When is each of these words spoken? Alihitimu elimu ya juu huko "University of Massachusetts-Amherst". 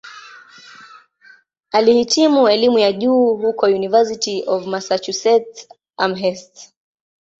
Alihitimu 1.71 2.49
elimu 2.49 2.79
ya 2.79 2.93
juu 2.93 3.35
huko 3.35 3.65
"University 3.65 4.43
of 4.47 4.65
Massachusetts-Amherst". 4.67 6.73